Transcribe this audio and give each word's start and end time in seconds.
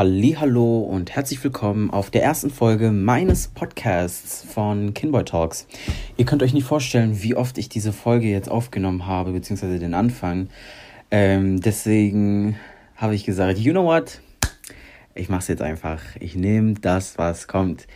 Hallo 0.00 0.78
und 0.78 1.14
herzlich 1.14 1.44
willkommen 1.44 1.90
auf 1.90 2.08
der 2.08 2.22
ersten 2.22 2.48
Folge 2.48 2.90
meines 2.90 3.48
Podcasts 3.48 4.42
von 4.50 4.94
Kinboy 4.94 5.26
Talks. 5.26 5.66
Ihr 6.16 6.24
könnt 6.24 6.42
euch 6.42 6.54
nicht 6.54 6.64
vorstellen, 6.64 7.22
wie 7.22 7.34
oft 7.34 7.58
ich 7.58 7.68
diese 7.68 7.92
Folge 7.92 8.26
jetzt 8.26 8.50
aufgenommen 8.50 9.04
habe, 9.04 9.32
beziehungsweise 9.32 9.78
den 9.78 9.92
Anfang. 9.92 10.48
Ähm, 11.10 11.60
deswegen 11.60 12.56
habe 12.96 13.14
ich 13.14 13.26
gesagt, 13.26 13.58
you 13.58 13.72
know 13.72 13.84
what? 13.84 14.22
Ich 15.14 15.28
mache 15.28 15.40
es 15.40 15.48
jetzt 15.48 15.60
einfach. 15.60 16.00
Ich 16.18 16.34
nehme 16.34 16.76
das, 16.80 17.18
was 17.18 17.46
kommt. 17.46 17.86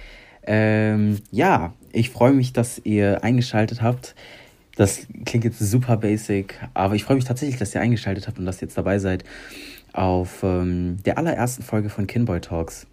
Ähm, 0.46 1.20
ja, 1.30 1.72
ich 1.90 2.10
freue 2.10 2.34
mich, 2.34 2.52
dass 2.52 2.82
ihr 2.84 3.24
eingeschaltet 3.24 3.80
habt. 3.80 4.14
Das 4.76 5.06
klingt 5.24 5.44
jetzt 5.44 5.58
super 5.58 5.96
basic, 5.96 6.60
aber 6.74 6.96
ich 6.96 7.04
freue 7.04 7.16
mich 7.16 7.24
tatsächlich, 7.24 7.58
dass 7.58 7.74
ihr 7.74 7.80
eingeschaltet 7.80 8.28
habt 8.28 8.38
und 8.38 8.44
dass 8.44 8.58
ihr 8.58 8.66
jetzt 8.66 8.76
dabei 8.76 8.98
seid 8.98 9.24
auf 9.94 10.42
ähm, 10.42 10.98
der 11.04 11.16
allerersten 11.18 11.62
Folge 11.62 11.88
von 11.88 12.06
Kinboy 12.06 12.40
Talks. 12.40 12.86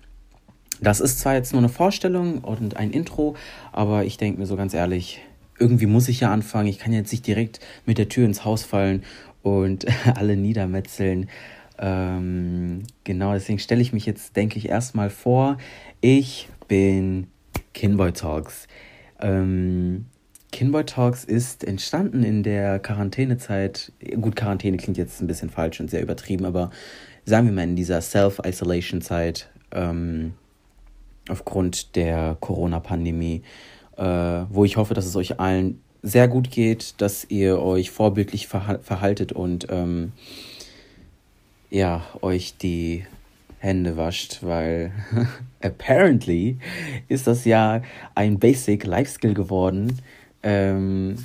Das 0.80 1.00
ist 1.00 1.20
zwar 1.20 1.34
jetzt 1.34 1.52
nur 1.52 1.62
eine 1.62 1.70
Vorstellung 1.70 2.40
und 2.40 2.78
ein 2.78 2.92
Intro, 2.92 3.36
aber 3.72 4.06
ich 4.06 4.18
denke 4.18 4.40
mir 4.40 4.46
so 4.46 4.56
ganz 4.56 4.74
ehrlich, 4.74 5.22
irgendwie 5.60 5.86
muss 5.86 6.08
ich 6.08 6.22
ja 6.22 6.32
anfangen. 6.32 6.68
Ich 6.68 6.80
kann 6.80 6.94
jetzt 6.94 7.12
nicht 7.12 7.28
direkt 7.28 7.60
mit 7.86 7.98
der 7.98 8.10
Tür 8.10 8.26
ins 8.26 8.46
Haus 8.46 8.64
fallen 8.64 9.04
und 9.44 9.86
alle 10.16 10.38
niedermetzeln. 10.38 11.30
Ähm, 11.78 12.84
genau, 13.04 13.34
deswegen 13.34 13.60
stelle 13.60 13.82
ich 13.82 13.94
mich 13.94 14.06
jetzt, 14.06 14.36
denke 14.36 14.58
ich, 14.58 14.70
erstmal 14.70 15.10
vor. 15.10 15.58
Ich 16.00 16.50
bin 16.68 17.28
Kinboy 17.74 18.12
Talks. 18.12 18.68
Ähm, 19.20 20.06
Kinboy 20.52 20.86
Talks 20.86 21.24
ist 21.24 21.64
entstanden 21.64 22.24
in 22.24 22.44
der 22.44 22.80
Quarantänezeit. 22.80 23.92
Gut, 24.20 24.36
Quarantäne 24.36 24.78
klingt 24.78 24.98
jetzt 24.98 25.22
ein 25.22 25.28
bisschen 25.28 25.50
falsch 25.50 25.80
und 25.80 25.90
sehr 25.90 26.02
übertrieben, 26.02 26.46
aber 26.46 26.72
sagen 27.26 27.48
wir 27.48 27.54
mal 27.54 27.64
in 27.64 27.76
dieser 27.76 28.02
Self-Isolation-Zeit 28.02 29.50
ähm, 29.72 30.34
aufgrund 31.30 31.96
der 31.96 32.38
Corona-Pandemie, 32.40 33.44
äh, 33.98 34.04
wo 34.04 34.66
ich 34.66 34.78
hoffe, 34.78 34.94
dass 34.94 35.06
es 35.06 35.16
euch 35.16 35.40
allen 35.40 35.82
sehr 36.04 36.28
gut 36.28 36.52
geht, 36.52 36.96
dass 37.00 37.26
ihr 37.30 37.62
euch 37.62 37.92
vorbildlich 37.92 38.48
verha 38.48 38.80
verhaltet 38.80 39.32
und 39.32 39.68
ähm, 39.70 40.12
ja, 41.70 42.04
euch 42.22 42.58
die 42.58 43.06
Hände 43.60 43.96
wascht, 43.96 44.40
weil 44.42 44.92
apparently 45.62 46.58
ist 47.08 47.28
das 47.28 47.46
ja 47.46 47.82
ein 48.16 48.40
Basic 48.40 48.84
Life 48.84 49.12
Skill 49.12 49.36
geworden, 49.36 50.00
ähm, 50.44 51.16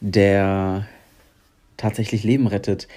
der 0.00 0.86
tatsächlich 1.76 2.24
Leben 2.24 2.46
rettet. 2.46 2.88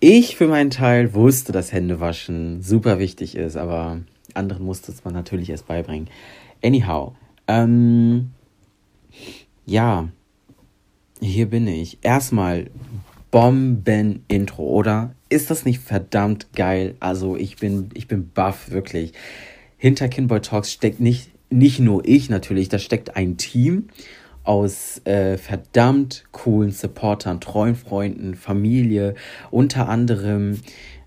Ich 0.00 0.36
für 0.36 0.46
meinen 0.46 0.70
Teil 0.70 1.14
wusste, 1.14 1.52
dass 1.52 1.72
Händewaschen 1.72 2.62
super 2.62 2.98
wichtig 2.98 3.34
ist, 3.36 3.56
aber 3.56 4.00
anderen 4.34 4.64
musste 4.64 4.92
es 4.92 5.04
man 5.04 5.14
natürlich 5.14 5.50
erst 5.50 5.66
beibringen. 5.66 6.08
Anyhow, 6.62 7.14
ähm, 7.48 8.30
ja, 9.66 10.08
hier 11.20 11.46
bin 11.46 11.66
ich. 11.66 11.98
Erstmal 12.02 12.70
Bomben-Intro, 13.30 14.62
oder? 14.62 15.14
Ist 15.28 15.50
das 15.50 15.64
nicht 15.64 15.80
verdammt 15.80 16.52
geil? 16.54 16.94
Also 17.00 17.36
ich 17.36 17.56
bin, 17.56 17.90
ich 17.94 18.08
bin 18.08 18.30
baff, 18.30 18.70
wirklich. 18.70 19.12
Hinter 19.76 20.08
Kinboy 20.08 20.40
Talks 20.40 20.72
steckt 20.72 21.00
nicht, 21.00 21.30
nicht 21.50 21.80
nur 21.80 22.06
ich 22.06 22.30
natürlich, 22.30 22.68
da 22.68 22.78
steckt 22.78 23.16
ein 23.16 23.36
Team 23.36 23.88
aus 24.48 25.02
äh, 25.04 25.36
verdammt 25.36 26.24
coolen 26.32 26.70
Supportern, 26.70 27.38
treuen 27.38 27.74
Freunden, 27.74 28.34
Familie, 28.34 29.14
unter 29.50 29.90
anderem 29.90 30.62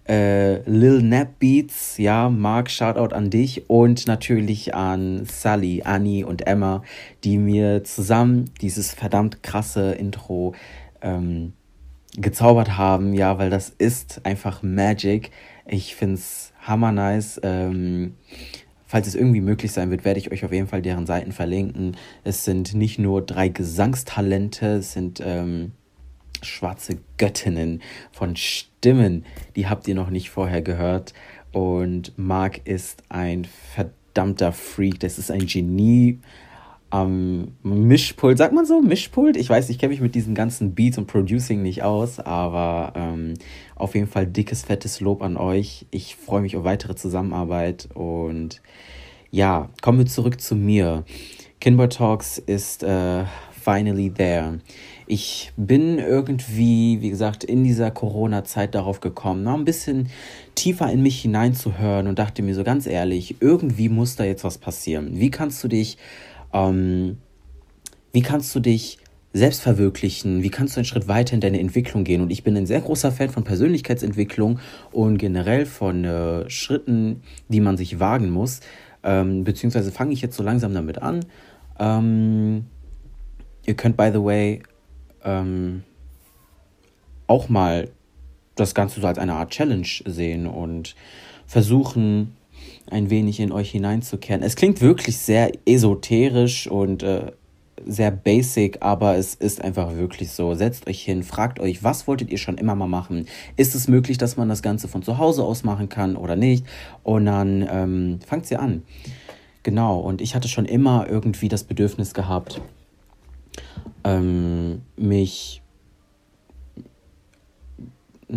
äh, 0.08 0.62
Lil 0.70 1.02
Nap 1.02 1.40
Beats, 1.40 1.98
ja, 1.98 2.30
Mark, 2.30 2.70
Shoutout 2.70 3.16
an 3.16 3.32
dich 3.32 3.68
und 3.68 4.06
natürlich 4.06 4.76
an 4.76 5.26
Sally, 5.26 5.82
Annie 5.84 6.24
und 6.24 6.46
Emma, 6.46 6.84
die 7.24 7.40
mir 7.40 7.84
zusammen 7.84 8.52
dieses 8.62 8.94
verdammt 8.94 9.42
krasse 9.42 9.94
Intro 9.94 10.54
ähm, 11.02 11.54
gezaubert 12.16 12.78
haben, 12.78 13.14
ja, 13.16 13.40
weil 13.40 13.50
das 13.50 13.70
ist 13.70 14.22
einfach 14.24 14.62
Magic. 14.62 15.32
Ich 15.66 15.96
find's 15.96 16.54
hammer 16.62 16.92
nice. 16.92 17.40
Ähm, 17.42 18.14
falls 18.92 19.08
es 19.08 19.16
irgendwie 19.16 19.40
möglich 19.40 19.72
sein 19.72 19.90
wird, 19.90 20.04
werde 20.04 20.20
ich 20.20 20.34
euch 20.34 20.44
auf 20.44 20.52
jeden 20.52 20.68
Fall 20.68 20.82
deren 20.82 21.06
Seiten 21.06 21.32
verlinken. 21.32 21.96
Es 22.26 22.44
sind 22.44 22.74
nicht 22.74 23.00
nur 23.00 23.26
drei 23.26 23.48
Gesangstalente, 23.48 24.66
es 24.80 24.92
sind 24.92 25.22
ähm, 25.24 25.72
schwarze 26.42 26.98
Göttinnen 27.18 27.82
von 28.12 28.36
Stimmen. 28.36 29.24
Die 29.56 29.70
habt 29.70 29.88
ihr 29.88 29.96
noch 29.96 30.10
nicht 30.10 30.30
vorher 30.30 30.62
gehört. 30.62 31.14
Und 31.54 32.12
Mark 32.18 32.68
ist 32.68 33.04
ein 33.08 33.46
verdammter 33.46 34.52
Freak. 34.52 35.00
Das 35.00 35.18
ist 35.18 35.32
ein 35.32 35.46
Genie 35.46 36.20
am 36.92 37.54
Mischpult. 37.64 38.38
Sagt 38.38 38.54
man 38.54 38.66
so? 38.66 38.82
Mischpult? 38.82 39.38
Ich 39.38 39.50
weiß, 39.50 39.70
ich 39.70 39.80
kenne 39.80 39.92
mich 39.92 40.02
mit 40.02 40.14
diesen 40.14 40.36
ganzen 40.36 40.76
Beats 40.76 40.98
und 40.98 41.08
Producing 41.08 41.62
nicht 41.62 41.84
aus, 41.84 42.20
aber 42.20 42.94
ähm, 42.96 43.34
auf 43.76 43.96
jeden 43.96 44.08
Fall 44.08 44.28
dickes, 44.28 44.64
fettes 44.64 45.00
Lob 45.00 45.24
an 45.24 45.38
euch. 45.38 45.88
Ich 45.90 46.16
freue 46.16 46.42
mich 46.42 46.56
auf 46.58 46.64
weitere 46.64 46.96
Zusammenarbeit 46.96 47.90
und 47.94 48.62
ja, 49.32 49.70
kommen 49.82 50.00
wir 50.00 50.06
zurück 50.06 50.40
zu 50.40 50.56
mir. 50.56 51.06
Kinboy 51.62 51.88
Talks 51.88 52.38
ist 52.38 52.84
äh, 52.84 53.24
finally 53.52 54.12
there. 54.12 54.60
Ich 55.08 55.54
bin 55.56 55.98
irgendwie, 55.98 57.02
wie 57.02 57.10
gesagt, 57.10 57.44
in 57.44 57.64
dieser 57.64 57.92
Corona-Zeit 57.92 58.76
darauf 58.76 59.00
gekommen, 59.00 59.44
noch 59.44 59.54
ein 59.54 59.66
bisschen 59.66 60.10
tiefer 60.56 60.92
in 60.92 61.02
mich 61.02 61.22
hineinzuhören 61.22 62.08
und 62.08 62.20
dachte 62.20 62.42
mir 62.42 62.56
so 62.56 62.64
ganz 62.64 62.88
ehrlich, 62.88 63.36
irgendwie 63.40 63.90
muss 63.90 64.16
da 64.16 64.24
jetzt 64.24 64.44
was 64.44 64.58
passieren. 64.58 65.20
Wie 65.20 65.32
kannst 65.32 65.64
du 65.64 65.68
dich 65.68 65.98
ähm, 66.54 67.18
wie 68.12 68.22
kannst 68.22 68.54
du 68.56 68.60
dich 68.60 68.98
selbst 69.34 69.62
verwirklichen? 69.62 70.44
Wie 70.44 70.50
kannst 70.50 70.76
du 70.76 70.80
einen 70.80 70.86
Schritt 70.86 71.08
weiter 71.08 71.34
in 71.34 71.42
deine 71.42 71.60
Entwicklung 71.60 72.04
gehen? 72.04 72.22
Und 72.22 72.32
ich 72.32 72.44
bin 72.44 72.58
ein 72.58 72.66
sehr 72.66 72.82
großer 72.82 73.12
Fan 73.12 73.30
von 73.30 73.44
Persönlichkeitsentwicklung 73.44 74.60
und 74.92 75.18
generell 75.18 75.66
von 75.66 76.04
äh, 76.04 76.50
Schritten, 76.50 77.24
die 77.48 77.62
man 77.62 77.78
sich 77.78 78.00
wagen 78.00 78.30
muss. 78.30 78.60
Ähm, 79.04 79.44
beziehungsweise 79.44 79.92
fange 79.92 80.14
ich 80.14 80.22
jetzt 80.22 80.36
so 80.36 80.44
langsam 80.44 80.74
damit 80.74 81.02
an. 81.02 81.26
Ähm, 81.80 82.66
ihr 83.66 83.76
könnt, 83.76 83.98
by 83.98 84.10
the 84.14 84.24
way, 84.24 84.62
ähm, 85.24 85.84
auch 87.28 87.48
mal 87.48 87.90
das 88.56 88.76
Ganze 88.76 89.00
so 89.00 89.08
als 89.08 89.18
eine 89.18 89.34
Art 89.34 89.52
Challenge 89.52 89.88
sehen 90.06 90.46
und 90.46 90.96
versuchen, 91.48 92.36
ein 92.90 93.10
wenig 93.10 93.40
in 93.40 93.52
euch 93.52 93.72
hineinzukehren. 93.72 94.44
Es 94.44 94.56
klingt 94.56 94.82
wirklich 94.82 95.18
sehr 95.18 95.52
esoterisch 95.66 96.68
und 96.68 97.04
äh, 97.04 97.32
sehr 97.86 98.12
basic, 98.12 98.78
aber 98.82 99.16
es 99.16 99.36
ist 99.36 99.64
einfach 99.64 99.96
wirklich 99.96 100.32
so. 100.32 100.54
Setzt 100.54 100.88
euch 100.88 101.02
hin, 101.02 101.24
fragt 101.24 101.60
euch, 101.60 101.84
was 101.84 102.08
wolltet 102.08 102.30
ihr 102.30 102.38
schon 102.38 102.58
immer 102.58 102.76
mal 102.76 102.88
machen? 102.88 103.28
Ist 103.58 103.76
es 103.76 103.88
möglich, 103.88 104.18
dass 104.18 104.38
man 104.38 104.50
das 104.50 104.62
Ganze 104.62 104.88
von 104.88 105.04
zu 105.04 105.18
Hause 105.18 105.44
aus 105.44 105.64
machen 105.64 105.90
kann 105.90 106.16
oder 106.16 106.36
nicht? 106.36 106.66
Und 107.04 107.26
dann 107.26 107.68
ähm, 107.72 108.20
fangt 108.26 108.46
sie 108.46 108.58
an. 108.58 108.84
Genau, 109.64 110.00
und 110.00 110.22
ich 110.22 110.36
hatte 110.36 110.48
schon 110.48 110.66
immer 110.66 111.08
irgendwie 111.08 111.48
das 111.48 111.64
Bedürfnis 111.64 112.14
gehabt, 112.14 112.62
ähm, 114.04 114.82
mich 114.96 115.61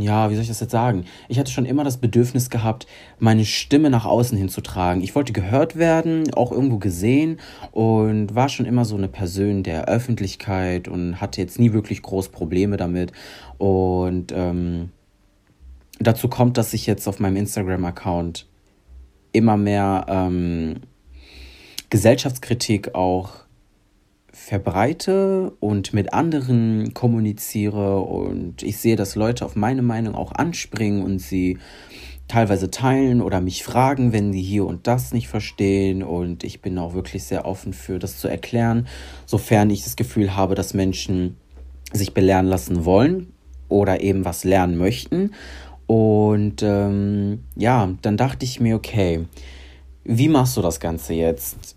ja, 0.00 0.30
wie 0.30 0.34
soll 0.34 0.42
ich 0.42 0.48
das 0.48 0.60
jetzt 0.60 0.72
sagen? 0.72 1.04
Ich 1.28 1.38
hatte 1.38 1.50
schon 1.50 1.66
immer 1.66 1.84
das 1.84 1.98
Bedürfnis 1.98 2.50
gehabt, 2.50 2.86
meine 3.18 3.44
Stimme 3.44 3.90
nach 3.90 4.04
außen 4.04 4.36
hinzutragen. 4.36 5.02
Ich 5.02 5.14
wollte 5.14 5.32
gehört 5.32 5.76
werden, 5.76 6.32
auch 6.34 6.52
irgendwo 6.52 6.78
gesehen 6.78 7.38
und 7.72 8.34
war 8.34 8.48
schon 8.48 8.66
immer 8.66 8.84
so 8.84 8.96
eine 8.96 9.08
Person 9.08 9.62
der 9.62 9.86
Öffentlichkeit 9.86 10.88
und 10.88 11.20
hatte 11.20 11.40
jetzt 11.40 11.58
nie 11.58 11.72
wirklich 11.72 12.02
groß 12.02 12.30
Probleme 12.30 12.76
damit. 12.76 13.12
Und 13.58 14.32
ähm, 14.32 14.90
dazu 16.00 16.28
kommt, 16.28 16.58
dass 16.58 16.74
ich 16.74 16.86
jetzt 16.86 17.06
auf 17.06 17.20
meinem 17.20 17.36
Instagram-Account 17.36 18.46
immer 19.32 19.56
mehr 19.56 20.06
ähm, 20.08 20.80
Gesellschaftskritik 21.90 22.94
auch 22.94 23.43
verbreite 24.44 25.52
und 25.60 25.94
mit 25.94 26.12
anderen 26.12 26.92
kommuniziere 26.92 28.00
und 28.00 28.62
ich 28.62 28.76
sehe, 28.76 28.94
dass 28.94 29.16
Leute 29.16 29.44
auf 29.44 29.56
meine 29.56 29.80
Meinung 29.80 30.14
auch 30.14 30.32
anspringen 30.32 31.02
und 31.02 31.18
sie 31.18 31.58
teilweise 32.28 32.70
teilen 32.70 33.22
oder 33.22 33.40
mich 33.40 33.64
fragen, 33.64 34.12
wenn 34.12 34.32
sie 34.32 34.42
hier 34.42 34.66
und 34.66 34.86
das 34.86 35.12
nicht 35.12 35.28
verstehen 35.28 36.02
und 36.02 36.44
ich 36.44 36.60
bin 36.60 36.78
auch 36.78 36.92
wirklich 36.92 37.24
sehr 37.24 37.46
offen 37.46 37.72
für 37.72 37.98
das 37.98 38.18
zu 38.18 38.28
erklären, 38.28 38.86
sofern 39.24 39.70
ich 39.70 39.82
das 39.82 39.96
Gefühl 39.96 40.36
habe, 40.36 40.54
dass 40.54 40.74
Menschen 40.74 41.36
sich 41.92 42.12
belehren 42.12 42.46
lassen 42.46 42.84
wollen 42.84 43.32
oder 43.68 44.02
eben 44.02 44.26
was 44.26 44.44
lernen 44.44 44.76
möchten. 44.76 45.32
Und 45.86 46.62
ähm, 46.62 47.44
ja, 47.56 47.94
dann 48.02 48.16
dachte 48.16 48.44
ich 48.44 48.60
mir, 48.60 48.76
okay, 48.76 49.26
wie 50.04 50.28
machst 50.28 50.56
du 50.56 50.62
das 50.62 50.80
Ganze 50.80 51.14
jetzt? 51.14 51.76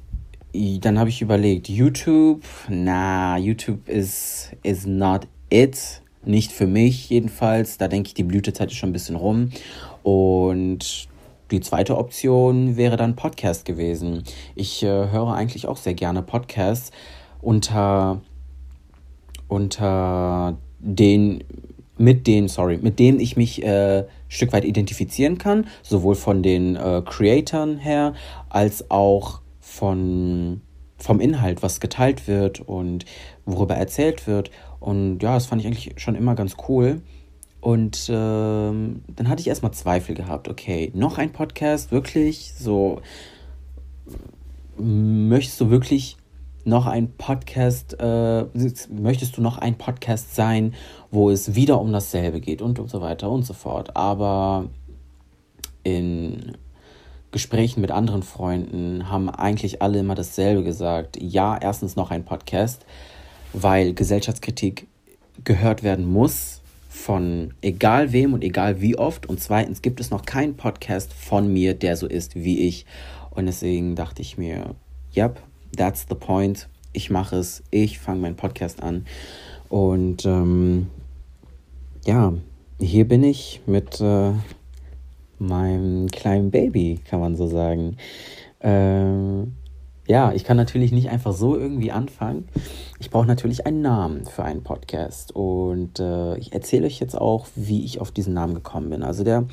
Dann 0.54 0.98
habe 1.00 1.10
ich 1.10 1.22
überlegt, 1.22 1.70
YouTube, 1.70 2.44
na, 2.70 3.38
YouTube 3.38 3.88
is, 3.88 4.52
is 4.64 4.86
not 4.86 5.28
it. 5.50 6.02
Nicht 6.26 6.52
für 6.52 6.68
mich 6.68 7.10
jedenfalls. 7.10 7.78
Da 7.78 7.88
denke 7.88 8.08
ich, 8.08 8.14
die 8.14 8.24
Blütezeit 8.24 8.72
ist 8.72 8.78
schon 8.78 8.90
ein 8.90 8.94
bisschen 8.94 9.16
rum. 9.16 9.52
Und 10.04 11.08
die 11.52 11.62
zweite 11.62 11.98
Option 11.98 12.76
wäre 12.76 12.98
dann 12.98 13.16
Podcast 13.16 13.66
gewesen. 13.66 14.24
Ich 14.56 14.84
äh, 14.84 14.88
höre 14.88 15.34
eigentlich 15.34 15.68
auch 15.68 15.78
sehr 15.78 15.94
gerne 15.94 16.22
Podcasts 16.22 16.92
unter, 17.42 18.22
unter 19.48 20.58
den, 20.80 21.44
mit 21.98 22.28
denen, 22.28 22.50
sorry, 22.50 22.78
mit 22.82 23.00
denen 23.00 23.20
ich 23.20 23.38
mich 23.38 23.64
äh, 23.64 24.00
ein 24.00 24.06
Stück 24.28 24.52
weit 24.52 24.66
identifizieren 24.66 25.38
kann, 25.38 25.68
sowohl 25.84 26.16
von 26.16 26.44
den 26.44 26.76
äh, 26.76 27.02
Creatoren 27.06 27.78
her 27.78 28.14
als 28.50 28.92
auch 28.92 29.42
von, 29.77 30.62
vom 30.97 31.19
Inhalt, 31.19 31.62
was 31.62 31.79
geteilt 31.79 32.27
wird 32.27 32.59
und 32.62 33.06
worüber 33.45 33.75
erzählt 33.75 34.27
wird. 34.27 34.50
Und 34.79 35.21
ja, 35.21 35.35
das 35.35 35.45
fand 35.45 35.62
ich 35.62 35.68
eigentlich 35.68 35.94
schon 35.97 36.15
immer 36.15 36.35
ganz 36.35 36.57
cool. 36.68 37.01
Und 37.62 38.07
ähm, 38.09 39.03
dann 39.07 39.29
hatte 39.29 39.41
ich 39.41 39.47
erstmal 39.47 39.71
Zweifel 39.74 40.15
gehabt. 40.15 40.47
Okay, 40.47 40.91
noch 40.95 41.18
ein 41.18 41.31
Podcast, 41.31 41.91
wirklich? 41.91 42.53
So, 42.57 43.01
möchtest 44.77 45.59
du 45.62 45.69
wirklich 45.69 46.18
noch 46.65 46.85
ein 46.85 47.12
Podcast, 47.12 47.95
äh, 48.00 48.45
möchtest 48.89 49.38
du 49.38 49.41
noch 49.41 49.57
ein 49.57 49.77
Podcast 49.77 50.35
sein, 50.35 50.74
wo 51.12 51.29
es 51.29 51.56
wieder 51.56 51.79
um 51.79 51.91
dasselbe 51.91 52.41
geht 52.41 52.62
und, 52.62 52.79
und 52.79 52.89
so 52.89 53.01
weiter 53.01 53.29
und 53.29 53.44
so 53.44 53.53
fort. 53.53 53.95
Aber 53.95 54.69
in 55.83 56.57
Gesprächen 57.31 57.81
mit 57.81 57.91
anderen 57.91 58.24
Freunden 58.24 59.09
haben 59.09 59.29
eigentlich 59.29 59.81
alle 59.81 60.00
immer 60.00 60.15
dasselbe 60.15 60.63
gesagt. 60.63 61.18
Ja, 61.21 61.57
erstens 61.57 61.95
noch 61.95 62.12
ein 62.12 62.24
Podcast, 62.24 62.85
weil 63.53 63.94
Gesellschaftskritik 63.94 64.88
gehört 65.44 65.83
werden 65.83 66.06
muss 66.12 66.62
von 66.89 67.53
egal 67.62 68.12
wem 68.12 68.33
und 68.33 68.44
egal 68.44 68.81
wie 68.81 68.97
oft. 68.97 69.27
Und 69.27 69.39
zweitens 69.39 69.81
gibt 69.81 70.00
es 70.00 70.09
noch 70.09 70.25
keinen 70.25 70.56
Podcast 70.56 71.13
von 71.13 71.51
mir, 71.51 71.74
der 71.74 71.95
so 71.95 72.07
ist 72.07 72.35
wie 72.35 72.68
ich. 72.68 72.85
Und 73.29 73.45
deswegen 73.45 73.95
dachte 73.95 74.21
ich 74.21 74.38
mir, 74.38 74.75
yep, 75.15 75.41
that's 75.75 76.06
the 76.09 76.15
point. 76.15 76.68
Ich 76.94 77.09
mache 77.09 77.38
es, 77.38 77.62
ich 77.69 78.00
fange 78.00 78.21
meinen 78.21 78.35
Podcast 78.35 78.81
an. 78.81 79.06
Und 79.69 80.25
ähm, 80.25 80.88
ja, 82.06 82.33
hier 82.79 83.07
bin 83.07 83.24
ich 83.24 83.62
mit 83.65 84.01
äh, 84.01 84.31
meinem 85.39 86.07
kleinen 86.07 86.51
Baby, 86.51 87.00
kann 87.10 87.19
man 87.19 87.36
so 87.36 87.48
sagen. 87.48 87.98
Ähm, 88.62 89.54
ja, 90.07 90.31
ich 90.31 90.45
kann 90.45 90.56
natürlich 90.57 90.92
nicht 90.92 91.10
einfach 91.10 91.34
so 91.34 91.57
irgendwie 91.57 91.92
anfangen. 91.92 92.48
Ich 93.00 93.10
brauche 93.10 93.28
natürlich 93.28 93.68
einen 93.68 93.81
Namen 93.81 94.25
für 94.25 94.44
einen 94.44 94.63
Podcast. 94.63 95.36
Und 95.36 96.00
äh, 96.00 96.38
ich 96.38 96.54
erzähle 96.54 96.88
euch 96.88 97.00
jetzt 97.00 97.19
auch, 97.19 97.48
wie 97.56 97.84
ich 97.84 98.00
auf 98.00 98.12
diesen 98.12 98.34
Namen 98.34 98.56
gekommen 98.56 98.89
bin. 98.89 99.04
Also 99.04 99.24
der 99.25 99.45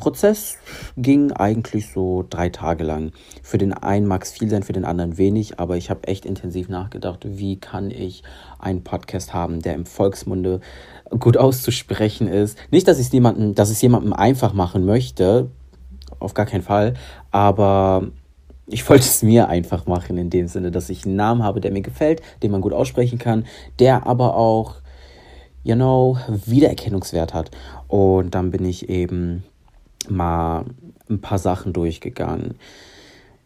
Prozess 0.00 0.56
ging 0.96 1.30
eigentlich 1.32 1.92
so 1.92 2.24
drei 2.28 2.48
Tage 2.48 2.84
lang. 2.84 3.12
Für 3.42 3.58
den 3.58 3.72
einen 3.72 4.06
mag 4.06 4.24
es 4.24 4.32
viel 4.32 4.50
sein, 4.50 4.62
für 4.62 4.72
den 4.72 4.84
anderen 4.84 5.18
wenig, 5.18 5.60
aber 5.60 5.76
ich 5.76 5.90
habe 5.90 6.08
echt 6.08 6.26
intensiv 6.26 6.68
nachgedacht, 6.68 7.20
wie 7.24 7.60
kann 7.60 7.90
ich 7.90 8.22
einen 8.58 8.82
Podcast 8.82 9.32
haben, 9.32 9.60
der 9.60 9.74
im 9.74 9.86
Volksmunde 9.86 10.60
gut 11.18 11.36
auszusprechen 11.36 12.26
ist. 12.26 12.58
Nicht, 12.70 12.88
dass 12.88 12.98
ich 12.98 13.06
es 13.06 13.12
jemandem, 13.12 13.54
dass 13.54 13.70
es 13.70 13.80
jemandem 13.80 14.12
einfach 14.12 14.52
machen 14.52 14.84
möchte, 14.84 15.48
auf 16.18 16.34
gar 16.34 16.46
keinen 16.46 16.62
Fall, 16.62 16.94
aber 17.30 18.10
ich 18.66 18.88
wollte 18.88 19.04
es 19.04 19.22
mir 19.22 19.48
einfach 19.48 19.86
machen, 19.86 20.16
in 20.16 20.30
dem 20.30 20.46
Sinne, 20.46 20.70
dass 20.70 20.90
ich 20.90 21.04
einen 21.04 21.16
Namen 21.16 21.42
habe, 21.42 21.60
der 21.60 21.72
mir 21.72 21.82
gefällt, 21.82 22.22
den 22.42 22.52
man 22.52 22.60
gut 22.60 22.72
aussprechen 22.72 23.18
kann, 23.18 23.44
der 23.78 24.06
aber 24.06 24.36
auch, 24.36 24.76
you 25.64 25.74
know, 25.74 26.16
Wiedererkennungswert 26.46 27.34
hat. 27.34 27.50
Und 27.88 28.34
dann 28.34 28.50
bin 28.50 28.64
ich 28.64 28.88
eben 28.88 29.44
mal 30.08 30.64
ein 31.08 31.20
paar 31.20 31.38
Sachen 31.38 31.72
durchgegangen. 31.72 32.54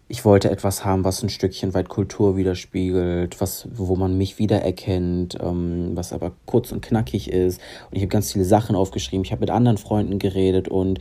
Ich 0.06 0.24
wollte 0.24 0.50
etwas 0.50 0.84
haben, 0.84 1.02
was 1.04 1.22
ein 1.22 1.30
Stückchen 1.30 1.72
weit 1.72 1.88
Kultur 1.88 2.36
widerspiegelt, 2.36 3.40
was, 3.40 3.66
wo 3.72 3.96
man 3.96 4.18
mich 4.18 4.38
wiedererkennt, 4.38 5.38
ähm, 5.40 5.92
was 5.94 6.12
aber 6.12 6.32
kurz 6.44 6.72
und 6.72 6.82
knackig 6.82 7.30
ist. 7.30 7.60
Und 7.90 7.96
ich 7.96 8.02
habe 8.02 8.10
ganz 8.10 8.32
viele 8.32 8.44
Sachen 8.44 8.76
aufgeschrieben. 8.76 9.24
Ich 9.24 9.32
habe 9.32 9.40
mit 9.40 9.50
anderen 9.50 9.78
Freunden 9.78 10.18
geredet 10.18 10.68
und 10.68 11.00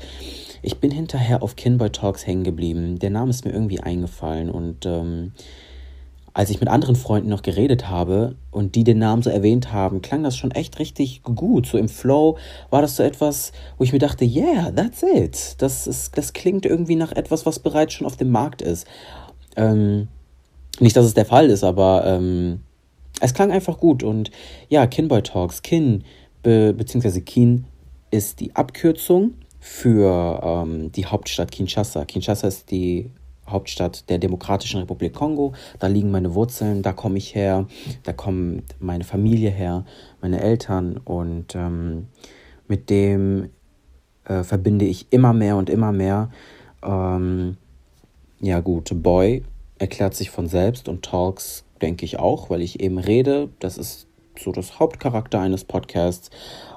ich 0.62 0.78
bin 0.78 0.90
hinterher 0.90 1.44
auf 1.44 1.58
Kinboy 1.58 1.90
Talks 1.90 2.26
hängen 2.26 2.46
geblieben. 2.46 2.98
Der 2.98 3.10
Name 3.10 3.30
ist 3.30 3.44
mir 3.44 3.52
irgendwie 3.52 3.82
eingefallen 3.82 4.50
und 4.50 4.86
ähm, 4.86 5.34
als 6.34 6.50
ich 6.50 6.60
mit 6.60 6.70
anderen 6.70 6.96
Freunden 6.96 7.30
noch 7.30 7.44
geredet 7.44 7.90
habe 7.90 8.36
und 8.50 8.76
die 8.76 8.84
den 8.84 8.98
Namen 8.98 9.22
so 9.22 9.30
erwähnt 9.30 9.72
haben, 9.72 10.02
klang 10.02 10.24
das 10.24 10.36
schon 10.36 10.52
echt 10.52 10.80
richtig 10.80 11.22
gut. 11.24 11.68
So 11.68 11.78
im 11.78 11.90
Flow 11.90 12.38
war 12.72 12.82
das 12.82 12.96
so 12.96 13.04
etwas, 13.04 13.52
wo 13.78 13.84
ich 13.84 13.94
mir 13.94 14.00
dachte, 14.00 14.26
yeah, 14.26 14.72
that's 14.72 15.04
it. 15.04 15.56
Das, 15.60 15.86
ist, 15.86 16.18
das 16.18 16.34
klingt 16.34 16.66
irgendwie 16.66 16.96
nach 16.96 17.12
etwas, 17.12 17.46
was 17.46 17.60
bereits 17.60 17.94
schon 17.94 18.08
auf 18.08 18.18
dem 18.18 18.32
Markt 18.32 18.64
ist. 18.64 18.88
Ähm, 19.56 20.08
nicht, 20.80 20.96
dass 20.96 21.06
es 21.06 21.14
der 21.14 21.26
Fall 21.26 21.52
ist, 21.52 21.64
aber 21.64 22.04
ähm, 22.06 22.62
es 23.22 23.36
klang 23.36 23.52
einfach 23.52 23.78
gut. 23.78 24.02
Und 24.02 24.32
ja, 24.70 24.88
Kinboy 24.88 25.22
Talks, 25.22 25.62
Kin, 25.62 26.04
be, 26.42 26.74
beziehungsweise 26.74 27.22
Kin 27.22 27.66
ist 28.10 28.40
die 28.40 28.56
Abkürzung 28.56 29.36
für 29.60 30.42
ähm, 30.44 30.92
die 30.92 31.06
Hauptstadt 31.06 31.52
Kinshasa. 31.52 32.06
Kinshasa 32.06 32.48
ist 32.48 32.72
die 32.72 33.12
Hauptstadt 33.48 34.10
der 34.10 34.18
Demokratischen 34.18 34.80
Republik 34.80 35.14
Kongo. 35.14 35.54
Da 35.80 35.88
liegen 35.88 36.12
meine 36.12 36.34
Wurzeln, 36.34 36.82
da 36.82 36.94
komme 36.94 37.18
ich 37.18 37.36
her, 37.36 37.68
da 38.04 38.14
kommt 38.14 38.64
meine 38.80 39.04
Familie 39.04 39.50
her, 39.50 39.86
meine 40.22 40.42
Eltern 40.42 40.98
und 40.98 41.56
ähm, 41.56 42.08
mit 42.68 42.90
dem 42.90 43.50
äh, 44.26 44.44
verbinde 44.44 44.86
ich 44.86 45.08
immer 45.12 45.34
mehr 45.34 45.58
und 45.58 45.70
immer 45.70 45.92
mehr. 45.92 46.30
Ähm, 46.84 47.58
ja 48.40 48.60
gut, 48.60 48.92
Boy 49.02 49.44
erklärt 49.80 50.16
sich 50.16 50.30
von 50.30 50.48
selbst 50.48 50.88
und 50.88 51.04
Talks 51.04 51.66
denke 51.82 52.06
ich 52.06 52.20
auch, 52.20 52.50
weil 52.50 52.62
ich 52.62 52.80
eben 52.80 52.98
rede. 52.98 53.50
Das 53.60 53.78
ist 53.78 54.08
so 54.40 54.52
das 54.52 54.80
Hauptcharakter 54.80 55.40
eines 55.40 55.64
Podcasts 55.64 56.30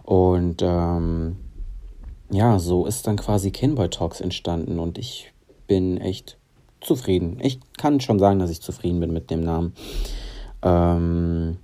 und 0.03 0.63
ähm, 0.63 1.37
ja, 2.31 2.59
so 2.59 2.87
ist 2.87 3.07
dann 3.07 3.17
quasi 3.17 3.51
Kinboy 3.51 3.89
Talks 3.89 4.21
entstanden 4.21 4.79
und 4.79 4.99
ich 4.99 5.33
bin 5.67 5.99
echt 5.99 6.39
zufrieden. 6.87 7.39
Ich 7.43 7.61
kann 7.77 8.01
schon 8.01 8.19
sagen, 8.19 8.39
dass 8.39 8.51
ich 8.51 8.63
zufrieden 8.63 9.01
bin 9.01 9.13
mit 9.13 9.31
dem 9.31 9.41
Namen. 9.41 9.75
Ähm, 10.63 11.59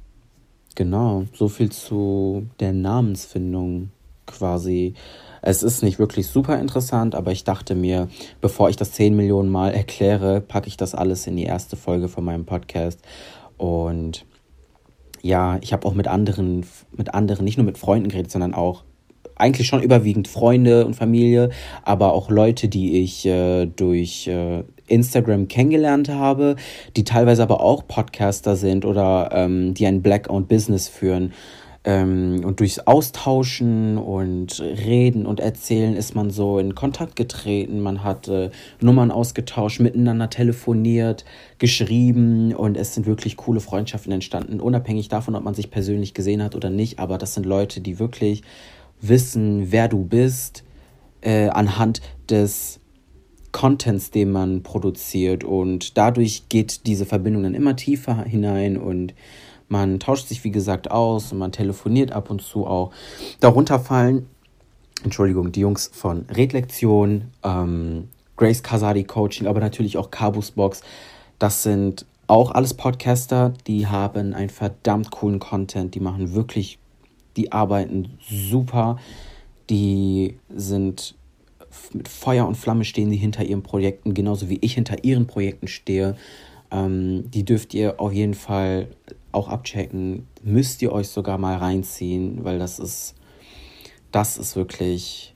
genau, 0.74 1.24
so 1.34 1.48
viel 1.48 1.70
zu 1.70 2.46
der 2.60 2.72
Namensfindung 2.72 3.90
quasi. 4.26 4.94
Es 5.40 5.62
ist 5.62 5.82
nicht 5.82 5.98
wirklich 5.98 6.28
super 6.28 6.58
interessant, 6.58 7.14
aber 7.14 7.32
ich 7.32 7.44
dachte 7.44 7.74
mir, 7.74 8.08
bevor 8.40 8.68
ich 8.68 8.76
das 8.76 8.92
10 8.92 9.16
Millionen 9.16 9.48
Mal 9.48 9.70
erkläre, 9.74 10.40
packe 10.40 10.68
ich 10.68 10.76
das 10.76 10.94
alles 10.94 11.26
in 11.26 11.36
die 11.36 11.44
erste 11.44 11.76
Folge 11.76 12.08
von 12.08 12.24
meinem 12.24 12.44
Podcast. 12.44 13.00
Und 13.56 14.24
ja, 15.22 15.58
ich 15.60 15.72
habe 15.72 15.86
auch 15.86 15.94
mit 15.94 16.08
anderen, 16.08 16.66
mit 16.96 17.14
anderen, 17.14 17.44
nicht 17.44 17.56
nur 17.56 17.66
mit 17.66 17.78
Freunden 17.78 18.08
geredet, 18.08 18.32
sondern 18.32 18.54
auch 18.54 18.84
eigentlich 19.36 19.66
schon 19.66 19.82
überwiegend 19.82 20.28
Freunde 20.28 20.86
und 20.86 20.94
Familie, 20.94 21.50
aber 21.84 22.12
auch 22.12 22.30
Leute, 22.30 22.68
die 22.68 23.00
ich 23.02 23.26
äh, 23.26 23.66
durch 23.66 24.26
äh, 24.28 24.64
Instagram 24.92 25.48
kennengelernt 25.48 26.08
habe, 26.08 26.56
die 26.96 27.04
teilweise 27.04 27.42
aber 27.42 27.60
auch 27.60 27.86
Podcaster 27.86 28.56
sind 28.56 28.84
oder 28.84 29.30
ähm, 29.32 29.74
die 29.74 29.86
ein 29.86 30.02
Blackout-Business 30.02 30.88
führen. 30.88 31.32
Ähm, 31.84 32.42
und 32.44 32.60
durchs 32.60 32.78
Austauschen 32.78 33.98
und 33.98 34.60
Reden 34.60 35.26
und 35.26 35.40
Erzählen 35.40 35.96
ist 35.96 36.14
man 36.14 36.30
so 36.30 36.58
in 36.58 36.76
Kontakt 36.76 37.16
getreten. 37.16 37.80
Man 37.80 38.04
hat 38.04 38.28
äh, 38.28 38.50
Nummern 38.80 39.10
ausgetauscht, 39.10 39.80
miteinander 39.80 40.30
telefoniert, 40.30 41.24
geschrieben 41.58 42.54
und 42.54 42.76
es 42.76 42.94
sind 42.94 43.06
wirklich 43.06 43.36
coole 43.36 43.58
Freundschaften 43.58 44.12
entstanden, 44.12 44.60
unabhängig 44.60 45.08
davon, 45.08 45.34
ob 45.34 45.42
man 45.42 45.54
sich 45.54 45.70
persönlich 45.70 46.14
gesehen 46.14 46.42
hat 46.42 46.54
oder 46.54 46.70
nicht. 46.70 47.00
Aber 47.00 47.18
das 47.18 47.34
sind 47.34 47.46
Leute, 47.46 47.80
die 47.80 47.98
wirklich 47.98 48.42
wissen, 49.00 49.72
wer 49.72 49.88
du 49.88 50.04
bist, 50.04 50.62
äh, 51.20 51.48
anhand 51.48 52.00
des 52.30 52.78
Contents, 53.52 54.10
den 54.10 54.32
man 54.32 54.62
produziert. 54.62 55.44
Und 55.44 55.96
dadurch 55.96 56.48
geht 56.48 56.86
diese 56.86 57.06
Verbindung 57.06 57.44
dann 57.44 57.54
immer 57.54 57.76
tiefer 57.76 58.24
hinein 58.24 58.76
und 58.76 59.14
man 59.68 60.00
tauscht 60.00 60.28
sich, 60.28 60.44
wie 60.44 60.50
gesagt, 60.50 60.90
aus 60.90 61.32
und 61.32 61.38
man 61.38 61.52
telefoniert 61.52 62.12
ab 62.12 62.30
und 62.30 62.42
zu 62.42 62.66
auch. 62.66 62.90
Darunter 63.40 63.78
fallen, 63.78 64.26
Entschuldigung, 65.04 65.52
die 65.52 65.60
Jungs 65.60 65.90
von 65.92 66.26
Redlektion, 66.28 67.30
ähm, 67.42 68.08
Grace 68.36 68.62
Casadi 68.62 69.04
Coaching, 69.04 69.46
aber 69.46 69.60
natürlich 69.60 69.96
auch 69.96 70.10
Cabus 70.10 70.50
Box. 70.50 70.82
Das 71.38 71.62
sind 71.62 72.06
auch 72.26 72.50
alles 72.50 72.74
Podcaster, 72.74 73.52
die 73.66 73.86
haben 73.86 74.32
einen 74.34 74.50
verdammt 74.50 75.10
coolen 75.10 75.38
Content, 75.38 75.94
die 75.94 76.00
machen 76.00 76.34
wirklich, 76.34 76.78
die 77.36 77.52
arbeiten 77.52 78.18
super, 78.20 78.96
die 79.68 80.38
sind 80.54 81.14
mit 81.92 82.08
Feuer 82.08 82.46
und 82.46 82.56
Flamme 82.56 82.84
stehen 82.84 83.10
sie 83.10 83.16
hinter 83.16 83.44
ihren 83.44 83.62
Projekten, 83.62 84.14
genauso 84.14 84.48
wie 84.48 84.58
ich 84.60 84.74
hinter 84.74 85.04
ihren 85.04 85.26
Projekten 85.26 85.68
stehe. 85.68 86.16
Ähm, 86.70 87.30
die 87.30 87.44
dürft 87.44 87.74
ihr 87.74 88.00
auf 88.00 88.12
jeden 88.12 88.34
Fall 88.34 88.88
auch 89.30 89.48
abchecken. 89.48 90.26
Müsst 90.42 90.82
ihr 90.82 90.92
euch 90.92 91.08
sogar 91.08 91.38
mal 91.38 91.56
reinziehen, 91.56 92.44
weil 92.44 92.58
das 92.58 92.78
ist, 92.78 93.14
das 94.10 94.38
ist 94.38 94.56
wirklich 94.56 95.34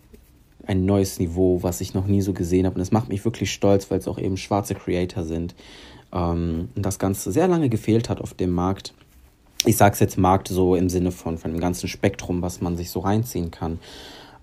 ein 0.66 0.84
neues 0.84 1.18
Niveau, 1.18 1.62
was 1.62 1.80
ich 1.80 1.94
noch 1.94 2.06
nie 2.06 2.22
so 2.22 2.32
gesehen 2.32 2.66
habe. 2.66 2.76
Und 2.76 2.82
es 2.82 2.92
macht 2.92 3.08
mich 3.08 3.24
wirklich 3.24 3.52
stolz, 3.52 3.90
weil 3.90 3.98
es 3.98 4.08
auch 4.08 4.18
eben 4.18 4.36
schwarze 4.36 4.74
Creator 4.74 5.24
sind. 5.24 5.54
Ähm, 6.12 6.68
und 6.74 6.84
das 6.84 6.98
Ganze 6.98 7.32
sehr 7.32 7.48
lange 7.48 7.68
gefehlt 7.68 8.08
hat 8.08 8.20
auf 8.20 8.34
dem 8.34 8.50
Markt. 8.50 8.94
Ich 9.64 9.76
sage 9.76 9.94
es 9.94 10.00
jetzt 10.00 10.18
Markt 10.18 10.48
so 10.48 10.74
im 10.74 10.88
Sinne 10.88 11.12
von, 11.12 11.38
von 11.38 11.52
dem 11.52 11.60
ganzen 11.60 11.88
Spektrum, 11.88 12.42
was 12.42 12.60
man 12.60 12.76
sich 12.76 12.90
so 12.90 13.00
reinziehen 13.00 13.50
kann. 13.50 13.78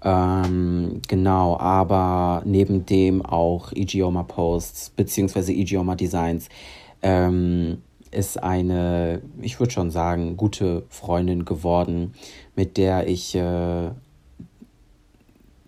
Ähm, 0.04 1.02
genau, 1.08 1.58
aber 1.58 2.44
neben 2.46 2.86
dem 2.86 3.26
auch 3.26 3.72
Igioma 3.72 4.24
Posts 4.24 4.92
beziehungsweise 4.92 5.54
Igioma 5.54 5.96
Designs 5.96 6.50
ähm, 7.02 7.78
ist 8.12 8.42
eine, 8.42 9.22
ich 9.42 9.60
würde 9.60 9.72
schon 9.72 9.92
sagen, 9.92 10.36
gute 10.36 10.84
Freundin 10.90 11.46
geworden, 11.46 12.14
mit 12.56 12.78
der 12.78 13.08
ich, 13.08 13.34
äh, 13.36 13.92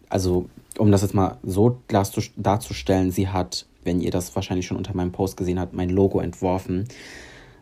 also 0.09 0.47
um 0.77 0.91
das 0.91 1.01
jetzt 1.01 1.13
mal 1.13 1.37
so 1.43 1.79
darzustellen, 1.87 3.11
sie 3.11 3.29
hat, 3.29 3.65
wenn 3.83 4.01
ihr 4.01 4.11
das 4.11 4.35
wahrscheinlich 4.35 4.67
schon 4.67 4.77
unter 4.77 4.95
meinem 4.95 5.13
Post 5.13 5.37
gesehen 5.37 5.59
habt, 5.59 5.73
mein 5.73 5.89
Logo 5.89 6.19
entworfen. 6.19 6.87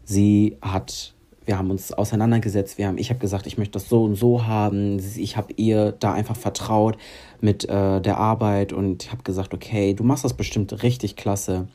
Sie 0.04 0.58
hat 0.62 1.14
wir 1.46 1.58
haben 1.58 1.72
uns 1.72 1.92
auseinandergesetzt, 1.92 2.78
wir 2.78 2.88
haben, 2.88 2.98
ich 2.98 3.10
habe 3.10 3.20
gesagt, 3.20 3.48
ich 3.48 3.58
möchte 3.58 3.74
das 3.74 3.90
so 3.90 4.04
und 4.04 4.16
so 4.16 4.46
haben. 4.46 5.00
Ich 5.18 5.36
habe 5.36 5.54
ihr 5.54 5.92
da 5.92 6.14
einfach 6.14 6.38
vertraut 6.38 6.98
mit 7.42 7.66
äh, 7.66 8.02
der 8.02 8.18
Arbeit 8.18 8.74
und 8.74 9.12
habe 9.12 9.24
gesagt, 9.24 9.54
okay, 9.54 9.94
du 9.94 10.04
machst 10.04 10.24
das 10.24 10.34
bestimmt 10.34 10.84
richtig 10.84 11.16
klasse. 11.16 11.68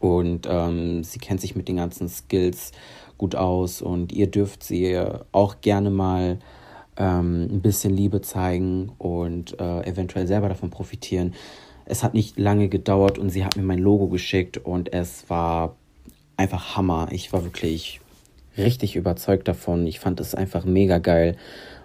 Und 0.00 0.46
ähm, 0.50 1.02
sie 1.02 1.18
kennt 1.18 1.40
sich 1.40 1.56
mit 1.56 1.68
den 1.68 1.76
ganzen 1.76 2.08
Skills 2.08 2.72
gut 3.16 3.36
aus 3.36 3.80
und 3.80 4.12
ihr 4.12 4.26
dürft 4.26 4.62
sie 4.62 5.00
auch 5.32 5.60
gerne 5.60 5.88
mal 5.88 6.38
ähm, 6.96 7.48
ein 7.50 7.60
bisschen 7.60 7.96
Liebe 7.96 8.20
zeigen 8.20 8.92
und 8.98 9.58
äh, 9.60 9.82
eventuell 9.86 10.26
selber 10.26 10.48
davon 10.48 10.70
profitieren. 10.70 11.34
Es 11.86 12.02
hat 12.02 12.14
nicht 12.14 12.38
lange 12.38 12.68
gedauert 12.68 13.18
und 13.18 13.30
sie 13.30 13.44
hat 13.44 13.56
mir 13.56 13.62
mein 13.62 13.78
Logo 13.78 14.08
geschickt 14.08 14.58
und 14.58 14.92
es 14.92 15.28
war 15.30 15.76
einfach 16.36 16.76
Hammer. 16.76 17.08
Ich 17.10 17.32
war 17.32 17.44
wirklich 17.44 18.00
richtig 18.56 18.96
überzeugt 18.96 19.48
davon. 19.48 19.86
Ich 19.86 20.00
fand 20.00 20.20
es 20.20 20.34
einfach 20.34 20.64
mega 20.64 20.98
geil. 20.98 21.36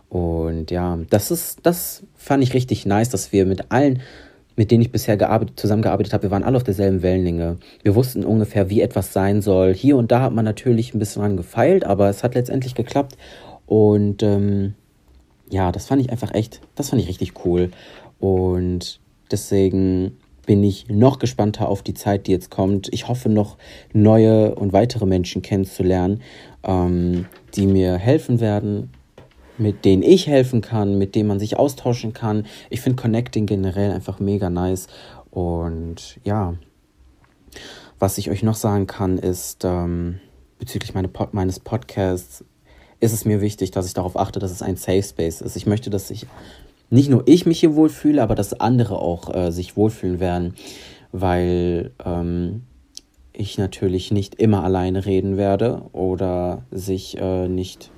Und 0.09 0.71
ja, 0.71 0.97
das 1.09 1.31
ist, 1.31 1.59
das 1.63 2.03
fand 2.15 2.43
ich 2.43 2.53
richtig 2.53 2.85
nice, 2.85 3.09
dass 3.09 3.31
wir 3.31 3.45
mit 3.45 3.71
allen, 3.71 4.01
mit 4.55 4.71
denen 4.71 4.81
ich 4.81 4.91
bisher 4.91 5.17
gearbeitet, 5.17 5.59
zusammengearbeitet 5.59 6.13
habe, 6.13 6.23
wir 6.23 6.31
waren 6.31 6.43
alle 6.43 6.57
auf 6.57 6.63
derselben 6.63 7.01
Wellenlänge. 7.03 7.57
Wir 7.83 7.95
wussten 7.95 8.25
ungefähr, 8.25 8.69
wie 8.69 8.81
etwas 8.81 9.13
sein 9.13 9.41
soll. 9.41 9.73
Hier 9.73 9.97
und 9.97 10.11
da 10.11 10.21
hat 10.21 10.33
man 10.33 10.45
natürlich 10.45 10.93
ein 10.93 10.99
bisschen 10.99 11.21
dran 11.21 11.37
gefeilt, 11.37 11.85
aber 11.85 12.09
es 12.09 12.23
hat 12.23 12.35
letztendlich 12.35 12.75
geklappt. 12.75 13.17
Und 13.67 14.23
ähm, 14.23 14.73
ja, 15.49 15.71
das 15.71 15.85
fand 15.85 16.01
ich 16.01 16.11
einfach 16.11 16.33
echt, 16.33 16.61
das 16.75 16.89
fand 16.89 17.01
ich 17.01 17.07
richtig 17.07 17.45
cool. 17.45 17.69
Und 18.19 18.99
deswegen 19.31 20.17
bin 20.49 20.63
ich 20.63 20.87
noch 20.89 21.19
gespannter 21.19 21.69
auf 21.69 21.83
die 21.83 21.93
Zeit, 21.93 22.25
die 22.25 22.31
jetzt 22.31 22.49
kommt. 22.49 22.91
Ich 22.91 23.07
hoffe 23.07 23.29
noch 23.29 23.59
neue 23.93 24.55
und 24.55 24.73
weitere 24.73 25.05
Menschen 25.05 25.43
kennenzulernen, 25.43 26.23
ähm, 26.63 27.27
die 27.53 27.67
mir 27.67 27.97
helfen 27.97 28.39
werden, 28.39 28.89
mit 29.59 29.85
denen 29.85 30.01
ich 30.01 30.25
helfen 30.25 30.61
kann, 30.61 30.97
mit 30.97 31.13
denen 31.13 31.27
man 31.27 31.39
sich 31.39 31.55
austauschen 31.55 32.13
kann. 32.13 32.47
Ich 32.71 32.81
finde 32.81 32.99
Connecting 32.99 33.45
generell 33.45 33.91
einfach 33.91 34.19
mega 34.19 34.49
nice. 34.49 34.87
Und 35.29 36.19
ja, 36.23 36.55
was 37.99 38.17
ich 38.17 38.31
euch 38.31 38.41
noch 38.41 38.55
sagen 38.55 38.87
kann, 38.87 39.19
ist 39.19 39.63
ähm, 39.65 40.19
bezüglich 40.57 40.95
meine 40.95 41.09
Pod 41.09 41.31
meines 41.35 41.59
Podcasts, 41.59 42.43
ist 42.99 43.13
es 43.13 43.23
mir 43.23 43.39
wichtig, 43.39 43.69
dass 43.69 43.85
ich 43.85 43.93
darauf 43.93 44.17
achte, 44.17 44.39
dass 44.39 44.49
es 44.49 44.63
ein 44.63 44.77
Safe 44.77 45.03
Space 45.03 45.41
ist. 45.41 45.55
Ich 45.55 45.67
möchte, 45.67 45.91
dass 45.91 46.09
ich 46.09 46.25
nicht 46.89 47.09
nur 47.09 47.23
ich 47.25 47.45
mich 47.45 47.59
hier 47.59 47.75
wohlfühle, 47.75 48.21
aber 48.21 48.35
dass 48.35 48.59
andere 48.59 48.99
auch 48.99 49.33
äh, 49.33 49.51
sich 49.51 49.77
wohlfühlen 49.77 50.19
werden, 50.19 50.55
weil 51.11 51.91
ähm, 52.03 52.63
ich 53.33 53.57
natürlich 53.57 54.11
nicht 54.11 54.35
immer 54.35 54.63
alleine 54.63 55.05
reden 55.05 55.37
werde 55.37 55.83
oder 55.93 56.63
sich 56.71 57.17
äh, 57.17 57.47
nicht 57.47 57.91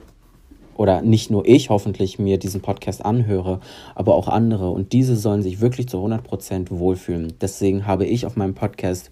oder 0.75 1.01
nicht 1.01 1.29
nur 1.29 1.47
ich 1.47 1.69
hoffentlich 1.69 2.19
mir 2.19 2.37
diesen 2.37 2.61
Podcast 2.61 3.05
anhöre, 3.05 3.59
aber 3.95 4.15
auch 4.15 4.27
andere 4.27 4.69
und 4.69 4.93
diese 4.93 5.15
sollen 5.15 5.41
sich 5.41 5.61
wirklich 5.61 5.87
zu 5.87 5.97
100% 5.97 6.69
wohlfühlen. 6.71 7.33
Deswegen 7.39 7.85
habe 7.85 8.05
ich 8.05 8.25
auf 8.25 8.35
meinem 8.35 8.55
Podcast 8.55 9.11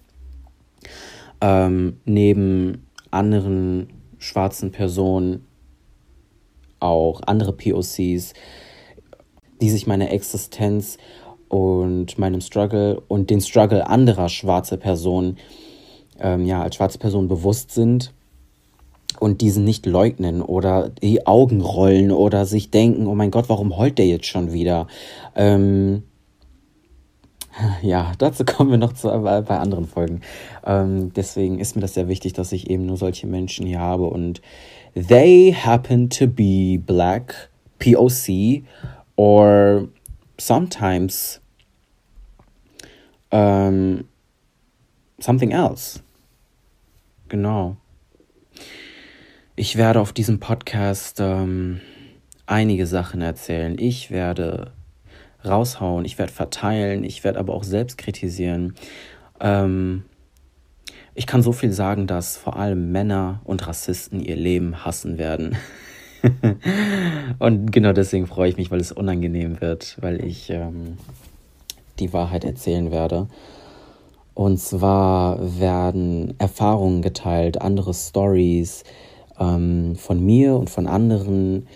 ähm, 1.40 1.98
neben 2.04 2.86
anderen 3.10 3.88
schwarzen 4.18 4.72
Personen 4.72 5.46
auch 6.80 7.22
andere 7.26 7.52
POCs, 7.52 8.34
die 9.60 9.70
sich 9.70 9.86
meiner 9.86 10.10
Existenz 10.10 10.98
und 11.48 12.18
meinem 12.18 12.40
Struggle 12.40 13.02
und 13.08 13.30
den 13.30 13.40
Struggle 13.40 13.86
anderer 13.86 14.28
schwarzer 14.28 14.76
Personen 14.76 15.36
ähm, 16.20 16.44
ja, 16.46 16.62
als 16.62 16.76
schwarze 16.76 16.98
Person 16.98 17.28
bewusst 17.28 17.72
sind 17.72 18.12
und 19.18 19.40
diesen 19.40 19.64
nicht 19.64 19.86
leugnen 19.86 20.42
oder 20.42 20.88
die 20.88 21.26
Augen 21.26 21.60
rollen 21.60 22.12
oder 22.12 22.46
sich 22.46 22.70
denken, 22.70 23.06
oh 23.06 23.14
mein 23.14 23.30
Gott, 23.30 23.48
warum 23.48 23.76
heult 23.76 23.98
der 23.98 24.06
jetzt 24.06 24.26
schon 24.26 24.52
wieder? 24.52 24.86
Ähm, 25.34 26.04
ja, 27.82 28.12
dazu 28.18 28.44
kommen 28.44 28.70
wir 28.70 28.78
noch 28.78 28.92
zu, 28.92 29.08
bei, 29.08 29.40
bei 29.40 29.58
anderen 29.58 29.86
Folgen. 29.86 30.20
Ähm, 30.64 31.12
deswegen 31.14 31.58
ist 31.58 31.74
mir 31.74 31.82
das 31.82 31.94
sehr 31.94 32.08
wichtig, 32.08 32.32
dass 32.32 32.52
ich 32.52 32.70
eben 32.70 32.86
nur 32.86 32.96
solche 32.96 33.26
Menschen 33.26 33.66
hier 33.66 33.80
habe 33.80 34.04
und 34.04 34.40
they 34.94 35.52
happen 35.52 36.10
to 36.10 36.26
be 36.26 36.78
black, 36.78 37.50
POC 37.78 38.62
or 39.20 39.86
sometimes 40.38 41.42
um, 43.30 44.08
something 45.18 45.50
else. 45.52 46.00
Genau. 47.28 47.76
Ich 49.56 49.76
werde 49.76 50.00
auf 50.00 50.14
diesem 50.14 50.40
Podcast 50.40 51.20
ähm, 51.20 51.82
einige 52.46 52.86
Sachen 52.86 53.20
erzählen. 53.20 53.76
Ich 53.78 54.10
werde 54.10 54.72
raushauen, 55.44 56.06
ich 56.06 56.16
werde 56.18 56.32
verteilen, 56.32 57.04
ich 57.04 57.22
werde 57.22 57.40
aber 57.40 57.52
auch 57.52 57.64
selbst 57.64 57.98
kritisieren. 57.98 58.74
Ähm, 59.38 60.06
ich 61.14 61.26
kann 61.26 61.42
so 61.42 61.52
viel 61.52 61.72
sagen, 61.72 62.06
dass 62.06 62.38
vor 62.38 62.56
allem 62.56 62.90
Männer 62.90 63.42
und 63.44 63.66
Rassisten 63.66 64.20
ihr 64.20 64.36
Leben 64.36 64.82
hassen 64.86 65.18
werden. 65.18 65.58
und 67.38 67.72
genau 67.72 67.92
deswegen 67.92 68.26
freue 68.26 68.50
ich 68.50 68.56
mich, 68.56 68.70
weil 68.70 68.80
es 68.80 68.92
unangenehm 68.92 69.60
wird, 69.60 69.96
weil 70.00 70.24
ich 70.24 70.50
ähm, 70.50 70.98
die 71.98 72.12
Wahrheit 72.12 72.44
erzählen 72.44 72.90
werde. 72.90 73.28
Und 74.34 74.58
zwar 74.58 75.60
werden 75.60 76.34
Erfahrungen 76.38 77.02
geteilt, 77.02 77.60
andere 77.60 77.92
Stories 77.92 78.84
ähm, 79.38 79.96
von 79.96 80.24
mir 80.24 80.54
und 80.56 80.70
von 80.70 80.86
anderen. 80.86 81.66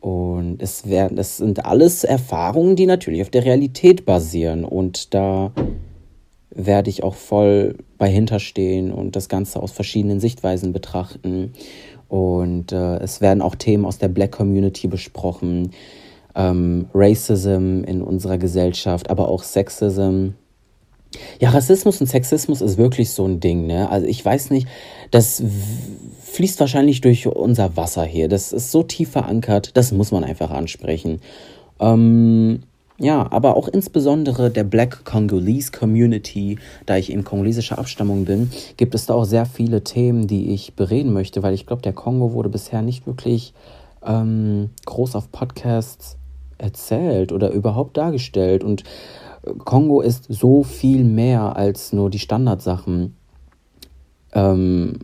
Und 0.00 0.62
es 0.62 0.88
werden, 0.88 1.18
es 1.18 1.38
sind 1.38 1.64
alles 1.64 2.04
Erfahrungen, 2.04 2.76
die 2.76 2.86
natürlich 2.86 3.22
auf 3.22 3.30
der 3.30 3.44
Realität 3.44 4.04
basieren. 4.04 4.64
Und 4.64 5.14
da 5.14 5.52
werde 6.50 6.90
ich 6.90 7.02
auch 7.02 7.14
voll 7.14 7.76
bei 7.98 8.08
hinterstehen 8.08 8.92
und 8.92 9.16
das 9.16 9.28
Ganze 9.28 9.62
aus 9.62 9.72
verschiedenen 9.72 10.20
Sichtweisen 10.20 10.72
betrachten. 10.72 11.52
Und 12.08 12.72
äh, 12.72 12.96
es 12.98 13.20
werden 13.20 13.42
auch 13.42 13.54
Themen 13.54 13.84
aus 13.84 13.98
der 13.98 14.08
Black 14.08 14.32
Community 14.32 14.86
besprochen. 14.86 15.72
Ähm, 16.34 16.86
Racism 16.94 17.82
in 17.84 18.02
unserer 18.02 18.38
Gesellschaft, 18.38 19.10
aber 19.10 19.28
auch 19.28 19.42
Sexism. 19.42 20.30
Ja, 21.40 21.50
Rassismus 21.50 22.00
und 22.00 22.08
Sexismus 22.08 22.60
ist 22.60 22.76
wirklich 22.76 23.10
so 23.10 23.26
ein 23.26 23.40
Ding, 23.40 23.66
ne? 23.66 23.90
Also 23.90 24.06
ich 24.06 24.22
weiß 24.24 24.50
nicht, 24.50 24.68
das 25.10 25.42
fließt 26.22 26.60
wahrscheinlich 26.60 27.00
durch 27.00 27.26
unser 27.26 27.76
Wasser 27.76 28.04
hier. 28.04 28.28
Das 28.28 28.52
ist 28.52 28.70
so 28.70 28.82
tief 28.82 29.10
verankert, 29.10 29.76
das 29.76 29.92
muss 29.92 30.12
man 30.12 30.24
einfach 30.24 30.50
ansprechen. 30.50 31.20
Ähm, 31.80 32.62
ja, 32.98 33.30
aber 33.30 33.56
auch 33.56 33.68
insbesondere 33.68 34.50
der 34.50 34.64
Black 34.64 35.04
Congolese 35.04 35.70
Community, 35.70 36.58
da 36.86 36.96
ich 36.96 37.12
eben 37.12 37.24
kongolesischer 37.24 37.78
Abstammung 37.78 38.24
bin, 38.24 38.50
gibt 38.76 38.94
es 38.94 39.06
da 39.06 39.14
auch 39.14 39.24
sehr 39.24 39.44
viele 39.44 39.84
Themen, 39.84 40.26
die 40.26 40.54
ich 40.54 40.74
bereden 40.74 41.12
möchte, 41.12 41.42
weil 41.42 41.54
ich 41.54 41.66
glaube, 41.66 41.82
der 41.82 41.92
Kongo 41.92 42.32
wurde 42.32 42.48
bisher 42.48 42.80
nicht 42.80 43.06
wirklich 43.06 43.52
ähm, 44.04 44.70
groß 44.86 45.14
auf 45.14 45.30
Podcasts 45.30 46.16
erzählt 46.56 47.32
oder 47.32 47.50
überhaupt 47.50 47.98
dargestellt. 47.98 48.64
Und 48.64 48.84
äh, 49.42 49.52
Kongo 49.64 50.00
ist 50.00 50.26
so 50.30 50.62
viel 50.62 51.04
mehr 51.04 51.56
als 51.56 51.92
nur 51.92 52.08
die 52.08 52.18
Standardsachen. 52.18 53.14
Ähm, 54.32 55.00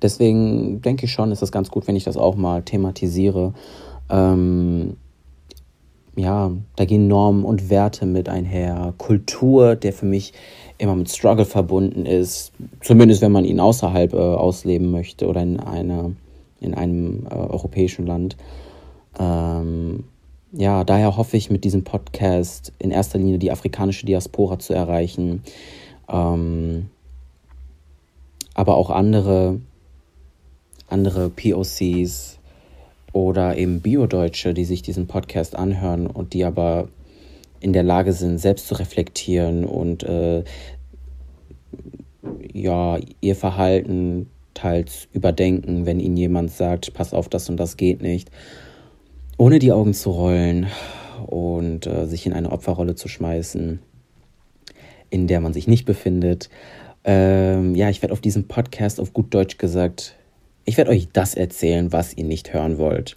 deswegen 0.00 0.82
denke 0.82 1.06
ich 1.06 1.12
schon, 1.12 1.30
ist 1.30 1.42
es 1.42 1.52
ganz 1.52 1.70
gut, 1.70 1.86
wenn 1.86 1.96
ich 1.96 2.04
das 2.04 2.16
auch 2.16 2.34
mal 2.34 2.62
thematisiere. 2.62 3.54
Ähm, 4.10 4.96
ja, 6.14 6.50
da 6.76 6.84
gehen 6.84 7.08
Normen 7.08 7.44
und 7.44 7.70
Werte 7.70 8.04
mit 8.04 8.28
einher. 8.28 8.92
Kultur, 8.98 9.76
der 9.76 9.92
für 9.92 10.06
mich 10.06 10.32
immer 10.78 10.94
mit 10.94 11.10
Struggle 11.10 11.44
verbunden 11.44 12.04
ist, 12.04 12.52
zumindest 12.80 13.22
wenn 13.22 13.32
man 13.32 13.44
ihn 13.44 13.60
außerhalb 13.60 14.12
äh, 14.12 14.16
ausleben 14.16 14.90
möchte 14.90 15.26
oder 15.26 15.42
in, 15.42 15.58
einer, 15.60 16.12
in 16.60 16.74
einem 16.74 17.26
äh, 17.30 17.34
europäischen 17.34 18.06
Land. 18.06 18.36
Ähm, 19.18 20.04
ja, 20.52 20.84
daher 20.84 21.16
hoffe 21.16 21.38
ich 21.38 21.50
mit 21.50 21.64
diesem 21.64 21.82
Podcast 21.82 22.72
in 22.78 22.90
erster 22.90 23.18
Linie 23.18 23.38
die 23.38 23.50
afrikanische 23.50 24.04
Diaspora 24.04 24.58
zu 24.58 24.74
erreichen, 24.74 25.42
ähm, 26.08 26.90
aber 28.52 28.76
auch 28.76 28.90
andere, 28.90 29.60
andere 30.88 31.30
POCs 31.30 32.38
oder 33.12 33.56
eben 33.56 33.80
Bio-Deutsche, 33.80 34.54
die 34.54 34.64
sich 34.64 34.82
diesen 34.82 35.06
Podcast 35.06 35.56
anhören 35.56 36.06
und 36.06 36.32
die 36.32 36.44
aber 36.44 36.88
in 37.60 37.72
der 37.72 37.82
Lage 37.82 38.12
sind, 38.12 38.38
selbst 38.38 38.66
zu 38.66 38.74
reflektieren 38.74 39.64
und 39.64 40.02
äh, 40.02 40.42
ja, 42.52 42.98
ihr 43.20 43.36
Verhalten 43.36 44.28
teils 44.54 45.08
überdenken, 45.12 45.86
wenn 45.86 46.00
ihnen 46.00 46.16
jemand 46.16 46.50
sagt, 46.50 46.94
pass 46.94 47.14
auf, 47.14 47.28
das 47.28 47.48
und 47.48 47.56
das 47.58 47.76
geht 47.76 48.02
nicht, 48.02 48.30
ohne 49.38 49.58
die 49.58 49.72
Augen 49.72 49.94
zu 49.94 50.10
rollen 50.10 50.66
und 51.26 51.86
äh, 51.86 52.06
sich 52.06 52.26
in 52.26 52.32
eine 52.32 52.50
Opferrolle 52.50 52.94
zu 52.94 53.08
schmeißen, 53.08 53.80
in 55.10 55.26
der 55.26 55.40
man 55.40 55.52
sich 55.52 55.66
nicht 55.66 55.84
befindet. 55.84 56.50
Ähm, 57.04 57.74
ja, 57.74 57.90
ich 57.90 58.02
werde 58.02 58.12
auf 58.12 58.20
diesem 58.20 58.48
Podcast 58.48 59.00
auf 59.00 59.12
gut 59.12 59.32
Deutsch 59.34 59.58
gesagt, 59.58 60.16
ich 60.64 60.76
werde 60.76 60.90
euch 60.90 61.08
das 61.12 61.34
erzählen, 61.34 61.92
was 61.92 62.14
ihr 62.14 62.24
nicht 62.24 62.52
hören 62.52 62.78
wollt. 62.78 63.16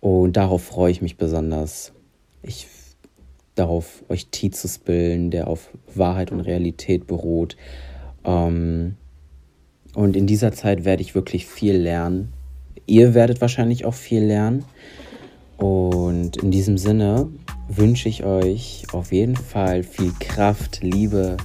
Und 0.00 0.36
darauf 0.36 0.62
freue 0.62 0.90
ich 0.90 1.02
mich 1.02 1.16
besonders. 1.16 1.92
Ich 2.42 2.68
darauf, 3.56 4.04
euch 4.08 4.28
Tee 4.28 4.50
zu 4.50 4.68
spillen, 4.68 5.30
der 5.30 5.48
auf 5.48 5.70
Wahrheit 5.94 6.30
und 6.30 6.40
Realität 6.40 7.06
beruht. 7.06 7.56
Ähm, 8.24 8.96
und 9.94 10.14
in 10.14 10.26
dieser 10.26 10.52
Zeit 10.52 10.84
werde 10.84 11.02
ich 11.02 11.14
wirklich 11.14 11.46
viel 11.46 11.76
lernen. 11.76 12.32
Ihr 12.86 13.14
werdet 13.14 13.40
wahrscheinlich 13.40 13.84
auch 13.84 13.94
viel 13.94 14.22
lernen. 14.22 14.64
Und 15.56 16.36
in 16.36 16.50
diesem 16.50 16.76
Sinne 16.76 17.28
wünsche 17.68 18.08
ich 18.08 18.24
euch 18.24 18.84
auf 18.92 19.10
jeden 19.10 19.36
Fall 19.36 19.82
viel 19.82 20.12
Kraft, 20.20 20.82
Liebe, 20.82 21.38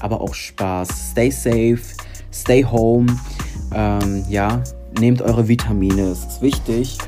aber 0.00 0.20
auch 0.20 0.34
Spaß. 0.34 1.10
Stay 1.10 1.30
safe, 1.30 1.80
stay 2.32 2.64
home. 2.64 3.06
Ähm, 3.74 4.24
ja, 4.28 4.62
nehmt 4.98 5.22
eure 5.22 5.48
Vitamine, 5.48 6.02
es 6.02 6.24
ist 6.24 6.42
wichtig. 6.42 6.98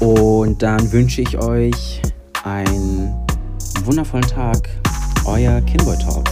Und 0.00 0.62
dann 0.62 0.90
wünsche 0.92 1.20
ich 1.20 1.38
euch 1.38 2.02
einen 2.44 3.14
wundervollen 3.84 4.26
Tag. 4.26 4.68
Euer 5.24 5.60
Kinboy 5.60 5.96
Talk. 5.98 6.31